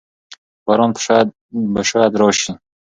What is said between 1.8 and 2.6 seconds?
شاید راشي.